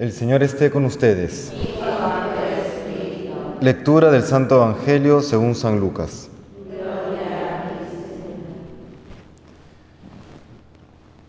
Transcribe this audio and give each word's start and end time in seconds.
El 0.00 0.12
Señor 0.12 0.42
esté 0.42 0.70
con 0.70 0.86
ustedes. 0.86 1.52
Lectura 3.60 4.10
del 4.10 4.22
Santo 4.22 4.56
Evangelio 4.56 5.20
según 5.20 5.54
San 5.54 5.78
Lucas. 5.78 6.30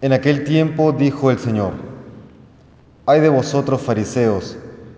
En 0.00 0.12
aquel 0.12 0.42
tiempo 0.42 0.90
dijo 0.90 1.30
el 1.30 1.38
Señor, 1.38 1.74
hay 3.06 3.20
de 3.20 3.28
vosotros 3.28 3.82
fariseos, 3.82 4.56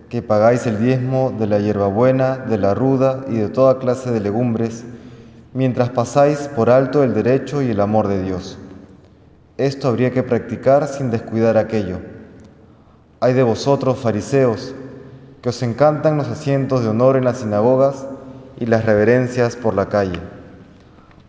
que 0.09 0.23
pagáis 0.23 0.65
el 0.65 0.79
diezmo 0.83 1.31
de 1.37 1.45
la 1.45 1.59
hierbabuena, 1.59 2.37
de 2.37 2.57
la 2.57 2.73
ruda 2.73 3.23
y 3.29 3.35
de 3.35 3.49
toda 3.49 3.77
clase 3.77 4.09
de 4.09 4.19
legumbres, 4.19 4.83
mientras 5.53 5.91
pasáis 5.91 6.49
por 6.55 6.71
alto 6.71 7.03
el 7.03 7.13
derecho 7.13 7.61
y 7.61 7.69
el 7.69 7.81
amor 7.81 8.07
de 8.07 8.23
Dios. 8.23 8.57
Esto 9.59 9.89
habría 9.89 10.09
que 10.09 10.23
practicar 10.23 10.87
sin 10.87 11.11
descuidar 11.11 11.55
aquello. 11.55 11.99
Hay 13.19 13.33
de 13.33 13.43
vosotros, 13.43 13.99
fariseos, 13.99 14.73
que 15.41 15.49
os 15.49 15.61
encantan 15.63 16.17
los 16.17 16.27
asientos 16.27 16.83
de 16.83 16.89
honor 16.89 17.15
en 17.15 17.25
las 17.25 17.39
sinagogas 17.39 18.05
y 18.59 18.65
las 18.65 18.85
reverencias 18.85 19.55
por 19.55 19.73
la 19.73 19.89
calle. 19.89 20.19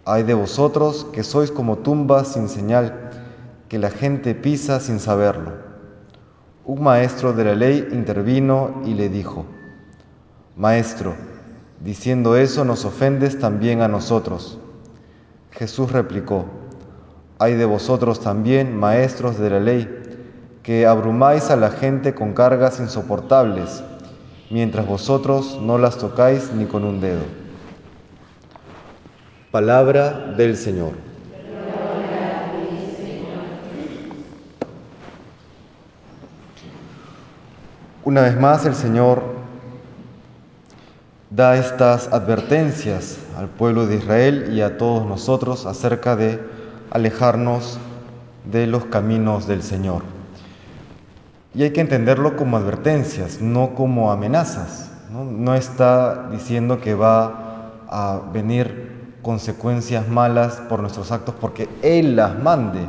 Hay 0.04 0.22
de 0.22 0.34
vosotros 0.34 1.06
que 1.12 1.22
sois 1.22 1.50
como 1.50 1.78
tumbas 1.78 2.28
sin 2.28 2.48
señal, 2.48 3.10
que 3.68 3.78
la 3.78 3.90
gente 3.90 4.34
pisa 4.34 4.80
sin 4.80 4.98
saberlo 4.98 5.70
un 6.70 6.84
maestro 6.84 7.32
de 7.32 7.42
la 7.42 7.54
ley 7.56 7.88
intervino 7.90 8.82
y 8.84 8.94
le 8.94 9.08
dijo, 9.08 9.44
Maestro, 10.56 11.14
diciendo 11.82 12.36
eso 12.36 12.64
nos 12.64 12.84
ofendes 12.84 13.40
también 13.40 13.80
a 13.80 13.88
nosotros. 13.88 14.58
Jesús 15.50 15.90
replicó, 15.90 16.44
Hay 17.40 17.54
de 17.54 17.64
vosotros 17.64 18.20
también, 18.20 18.76
maestros 18.76 19.36
de 19.38 19.50
la 19.50 19.58
ley, 19.58 20.09
que 20.62 20.86
abrumáis 20.86 21.50
a 21.50 21.56
la 21.56 21.70
gente 21.70 22.14
con 22.14 22.34
cargas 22.34 22.80
insoportables, 22.80 23.82
mientras 24.50 24.86
vosotros 24.86 25.58
no 25.62 25.78
las 25.78 25.96
tocáis 25.96 26.52
ni 26.52 26.66
con 26.66 26.84
un 26.84 27.00
dedo. 27.00 27.22
Palabra 29.50 30.34
del 30.36 30.56
Señor. 30.56 30.92
Una 38.04 38.22
vez 38.22 38.38
más 38.38 38.66
el 38.66 38.74
Señor 38.74 39.22
da 41.30 41.56
estas 41.56 42.12
advertencias 42.12 43.18
al 43.36 43.48
pueblo 43.48 43.86
de 43.86 43.96
Israel 43.96 44.50
y 44.52 44.62
a 44.62 44.78
todos 44.78 45.06
nosotros 45.06 45.64
acerca 45.64 46.16
de 46.16 46.40
alejarnos 46.90 47.78
de 48.50 48.66
los 48.66 48.86
caminos 48.86 49.46
del 49.46 49.62
Señor. 49.62 50.19
Y 51.54 51.64
hay 51.64 51.70
que 51.70 51.80
entenderlo 51.80 52.36
como 52.36 52.56
advertencias, 52.56 53.40
no 53.40 53.74
como 53.74 54.12
amenazas. 54.12 54.90
No, 55.10 55.54
está 55.56 56.28
diciendo 56.30 56.80
que 56.80 56.94
va 56.94 57.72
a 57.88 58.20
venir 58.32 59.16
consecuencias 59.22 60.08
malas 60.08 60.62
por 60.68 60.80
nuestros 60.80 61.10
actos 61.10 61.34
porque 61.40 61.68
Él 61.82 62.14
las 62.14 62.38
mande 62.38 62.80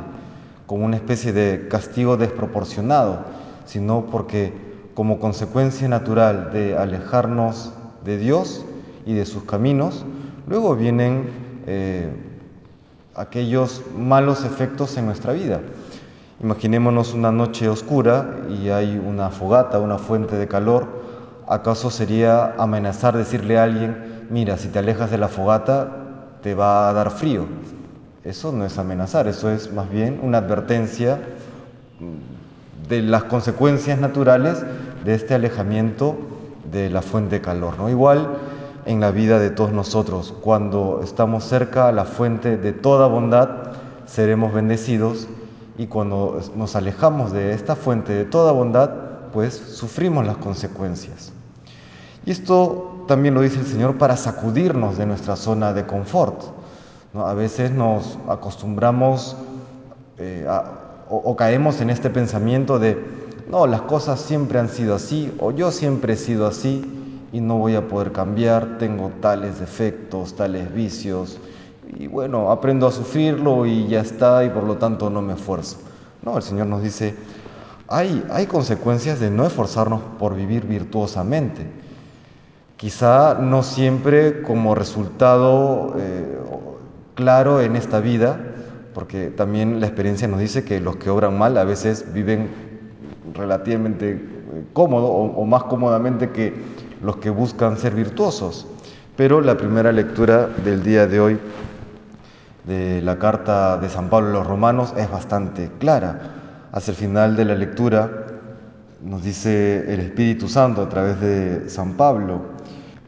como 0.67 0.86
una 0.86 0.98
especie 0.98 1.34
de 1.34 1.67
castigo 1.67 2.17
desproporcionado, 2.17 3.26
sino 3.66 4.06
porque 4.12 4.54
como 4.94 5.20
consecuencia 5.20 5.88
natural 5.88 6.52
de 6.54 6.78
alejarnos 6.78 7.73
de 8.06 8.17
Dios 8.17 8.64
y 9.08 9.14
de 9.14 9.26
sus 9.26 9.44
caminos, 9.44 10.06
luego 10.48 10.76
vienen 10.76 11.32
eh, 11.66 12.12
aquellos 13.16 13.82
malos 13.98 14.45
efectos 14.45 14.95
en 14.98 15.08
nuestra 15.08 15.34
vida. 15.34 15.62
Imaginémonos 16.42 17.14
una 17.14 17.31
noche 17.31 17.70
oscura 17.70 18.38
y 18.50 18.70
hay 18.70 18.97
una 18.97 19.30
fogata, 19.30 19.78
una 19.78 20.00
fuente 20.00 20.38
de 20.38 20.48
calor. 20.48 20.88
¿Acaso 21.48 21.92
sería 21.92 22.56
amenazar 22.58 23.16
decirle 23.16 23.59
a 23.59 23.64
alguien, 23.64 24.25
mira, 24.31 24.58
si 24.58 24.70
te 24.70 24.80
alejas 24.80 25.11
de 25.11 25.20
la 25.20 25.28
fogata 25.28 25.92
te 26.42 26.56
va 26.56 26.89
a 26.89 26.94
dar 26.94 27.11
frío? 27.11 27.45
Eso 28.23 28.52
no 28.52 28.65
es 28.65 28.80
amenazar, 28.80 29.27
eso 29.27 29.52
es 29.52 29.71
más 29.71 29.88
bien 29.92 30.20
una 30.23 30.39
advertencia 30.39 31.20
de 32.89 33.02
las 33.04 33.26
consecuencias 33.26 33.99
naturales 33.99 34.65
de 35.05 35.14
este 35.14 35.36
alejamiento 35.36 36.17
de 36.71 36.89
la 36.89 37.04
fuente 37.04 37.36
de 37.36 37.42
calor. 37.42 37.77
¿no? 37.77 37.88
Igual 37.88 38.27
en 38.88 38.99
la 38.99 39.11
vida 39.11 39.38
de 39.38 39.52
todos 39.52 39.73
nosotros, 39.73 40.33
cuando 40.42 41.02
estamos 41.04 41.44
cerca 41.44 41.88
a 41.88 41.92
la 41.92 42.05
fuente 42.05 42.58
de 42.58 42.73
toda 42.73 43.05
bondad, 43.05 43.49
seremos 44.08 44.52
bendecidos 44.55 45.27
y 45.81 45.87
cuando 45.87 46.39
nos 46.55 46.75
alejamos 46.75 47.31
de 47.31 47.53
esta 47.53 47.75
fuente 47.75 48.14
de 48.14 48.25
toda 48.25 48.52
bondad, 48.52 48.92
pues 49.33 49.55
sufrimos 49.55 50.23
las 50.27 50.37
consecuencias. 50.37 51.33
Y 52.23 52.30
esto 52.30 53.03
también 53.08 53.33
lo 53.33 53.42
dice 53.42 53.61
el 53.61 53.65
Señor 53.65 53.97
para 53.97 54.15
sacudirnos 54.15 54.99
de 54.99 55.08
nuestra 55.08 55.36
zona 55.36 55.73
de 55.73 55.87
confort. 55.87 56.39
A 57.15 57.33
veces 57.33 57.71
nos 57.71 58.20
acostumbramos 58.30 59.36
eh, 60.20 60.45
a, 60.47 61.05
o, 61.09 61.36
caemos 61.36 61.81
en 61.81 61.89
este 61.89 62.11
pensamiento 62.11 62.77
de, 62.77 63.03
no, 63.49 63.65
las 63.65 63.81
cosas 63.81 64.21
siempre 64.21 64.59
han 64.59 64.70
sido 64.70 64.93
así, 64.93 65.33
o 65.39 65.49
yo 65.49 65.71
siempre 65.71 66.14
he 66.14 66.17
sido 66.17 66.45
así 66.45 66.86
y 67.33 67.41
no 67.41 67.58
voy 67.58 67.73
a 67.73 67.87
poder 67.87 68.11
cambiar, 68.11 68.77
tengo 68.77 69.11
tales 69.20 69.59
defectos, 69.59 70.36
tales 70.36 70.71
vicios, 70.75 71.39
y 71.97 72.08
bueno, 72.08 72.52
aprendo 72.52 72.87
a 72.87 72.92
sufrirlo 72.92 73.65
y 73.65 73.87
ya 73.87 74.02
está, 74.02 74.43
y 74.43 74.49
por 74.49 74.64
lo 74.64 74.77
tanto 74.77 75.09
no 75.09 75.21
me 75.21 75.33
esfuerzo. 75.33 75.77
No, 76.23 76.37
el 76.37 76.43
Señor 76.43 76.67
nos 76.67 76.83
dice, 76.83 77.15
hay, 77.87 78.25
hay 78.31 78.45
consecuencias 78.45 79.19
de 79.19 79.30
no 79.30 79.45
esforzarnos 79.45 80.02
por 80.20 80.36
vivir 80.36 80.65
virtuosamente. 80.65 81.65
Quizá 82.77 83.36
no 83.36 83.64
siempre 83.64 84.41
como 84.41 84.73
resultado 84.75 85.93
eh, 85.97 86.39
claro 87.15 87.61
en 87.61 87.75
esta 87.75 87.99
vida, 87.99 88.39
porque 88.93 89.27
también 89.27 89.80
la 89.80 89.87
experiencia 89.87 90.27
nos 90.27 90.39
dice 90.39 90.64
que 90.64 90.80
los 90.80 90.95
que 90.97 91.09
obran 91.09 91.37
mal 91.37 91.58
a 91.58 91.64
veces 91.64 92.14
viven 92.14 92.49
relativamente 93.33 94.11
eh, 94.11 94.20
cómodo 94.73 95.08
o, 95.08 95.45
más 95.45 95.64
cómodamente 95.64 96.31
que 96.31 96.53
los 97.02 97.17
que 97.17 97.30
buscan 97.30 97.77
ser 97.77 97.93
virtuosos. 97.93 98.67
Pero 99.15 99.41
la 99.41 99.58
primera 99.58 99.91
lectura 99.91 100.47
del 100.64 100.83
día 100.83 101.08
de 101.08 101.20
hoy 101.20 101.39
de 102.66 103.02
la 103.02 103.17
carta 103.17 103.77
de 103.77 103.89
San 103.89 104.10
Pablo 104.10 104.30
a 104.30 104.33
los 104.33 104.48
romanos 104.48 104.94
es 104.98 105.10
bastante 105.10 105.72
clara. 105.80 106.20
Hacia 106.72 106.92
el 106.92 106.98
final 106.98 107.36
de 107.36 107.45
la 107.45 107.55
lectura 107.55 108.10
nos 109.04 109.23
dice 109.23 109.94
el 109.94 109.99
Espíritu 109.99 110.48
Santo 110.48 110.82
a 110.82 110.89
través 110.89 111.20
de 111.20 111.70
San 111.70 111.94
Pablo, 111.94 112.42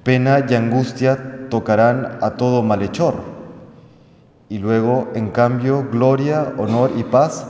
pena 0.03 0.45
y 0.47 0.55
angustia 0.55 1.47
tocarán 1.49 2.17
a 2.21 2.31
todo 2.31 2.63
malhechor 2.63 3.33
y 4.53 4.59
luego, 4.59 5.09
en 5.15 5.31
cambio, 5.31 5.87
gloria, 5.91 6.53
honor 6.59 6.91
y 6.95 7.03
paz 7.03 7.47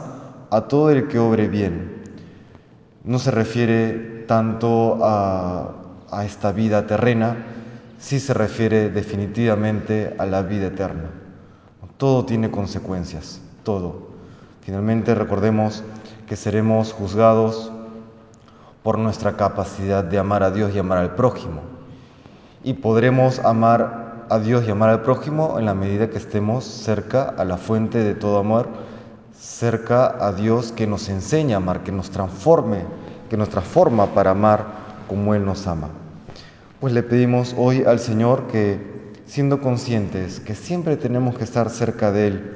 a 0.49 0.61
todo 0.61 0.89
el 0.89 1.09
que 1.09 1.19
obre 1.19 1.49
bien. 1.49 2.01
No 3.03 3.19
se 3.19 3.29
refiere 3.29 4.23
tanto 4.25 4.99
a, 5.01 6.23
esta 6.23 6.53
vida 6.53 6.87
terrena, 6.87 7.35
sí 7.99 8.21
se 8.21 8.33
refiere 8.33 8.89
definitivamente 8.89 10.15
a 10.17 10.25
la 10.25 10.43
vida 10.43 10.67
eterna. 10.67 11.09
Todo 11.97 12.25
tiene 12.25 12.51
consecuencias, 12.51 13.39
todo. 13.63 14.13
Finalmente 14.61 15.13
recordemos 15.15 15.83
que 16.27 16.35
seremos 16.35 16.93
juzgados 16.93 17.71
por 18.83 18.97
nuestra 18.97 19.37
capacidad 19.37 20.03
de 20.03 20.19
amar 20.19 20.43
a 20.43 20.51
Dios 20.51 20.73
y 20.75 20.79
amar 20.79 20.97
al 20.97 21.15
prójimo. 21.15 21.61
Y 22.63 22.73
podremos 22.73 23.39
amar 23.39 24.25
a 24.29 24.39
Dios 24.39 24.65
y 24.67 24.71
amar 24.71 24.89
al 24.89 25.01
prójimo 25.01 25.59
en 25.59 25.65
la 25.65 25.73
medida 25.73 26.09
que 26.09 26.17
estemos 26.17 26.63
cerca 26.63 27.23
a 27.37 27.45
la 27.45 27.57
fuente 27.57 27.99
de 27.99 28.15
todo 28.15 28.39
amor, 28.39 28.67
cerca 29.37 30.25
a 30.25 30.33
Dios 30.33 30.71
que 30.71 30.87
nos 30.87 31.09
enseña 31.09 31.55
a 31.55 31.57
amar, 31.57 31.83
que 31.83 31.91
nos 31.91 32.09
transforme, 32.09 32.79
que 33.29 33.37
nos 33.37 33.49
transforma 33.49 34.07
para 34.07 34.31
amar 34.31 34.65
como 35.07 35.33
Él 35.35 35.45
nos 35.45 35.67
ama. 35.67 35.89
Pues 36.79 36.93
le 36.93 37.03
pedimos 37.03 37.55
hoy 37.57 37.83
al 37.85 37.99
Señor 37.99 38.47
que, 38.47 39.02
siendo 39.25 39.61
conscientes 39.61 40.39
que 40.39 40.55
siempre 40.55 40.97
tenemos 40.97 41.37
que 41.37 41.43
estar 41.43 41.69
cerca 41.69 42.11
de 42.11 42.27
Él 42.27 42.51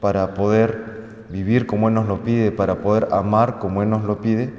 para 0.00 0.34
poder 0.34 0.98
vivir 1.30 1.66
como 1.66 1.88
Él 1.88 1.94
nos 1.94 2.06
lo 2.06 2.22
pide, 2.22 2.50
para 2.52 2.80
poder 2.80 3.08
amar 3.12 3.58
como 3.58 3.82
Él 3.82 3.90
nos 3.90 4.04
lo 4.04 4.20
pide, 4.20 4.52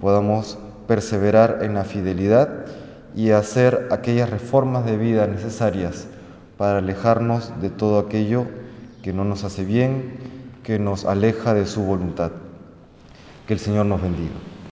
podamos 0.00 0.58
perseverar 0.86 1.60
en 1.62 1.74
la 1.74 1.84
fidelidad 1.84 2.66
y 3.14 3.30
hacer 3.30 3.88
aquellas 3.90 4.30
reformas 4.30 4.84
de 4.84 4.96
vida 4.96 5.26
necesarias 5.26 6.06
para 6.58 6.78
alejarnos 6.78 7.52
de 7.60 7.70
todo 7.70 7.98
aquello 7.98 8.46
que 9.02 9.12
no 9.12 9.24
nos 9.24 9.44
hace 9.44 9.64
bien, 9.64 10.14
que 10.62 10.78
nos 10.78 11.04
aleja 11.04 11.54
de 11.54 11.66
su 11.66 11.82
voluntad. 11.82 12.32
Que 13.46 13.54
el 13.54 13.60
Señor 13.60 13.86
nos 13.86 14.00
bendiga. 14.00 14.53